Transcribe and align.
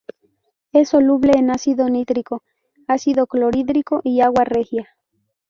Es 0.71 0.89
soluble 0.89 1.33
en 1.37 1.51
ácido 1.51 1.87
nítrico, 1.87 2.41
ácido 2.87 3.27
clorhídrico 3.27 4.01
y 4.03 4.21
agua 4.21 4.45
regia. 4.45 4.89